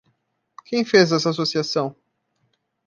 Quem 0.65 0.83
fez 0.83 1.11
essa 1.11 1.29
associação? 1.29 1.95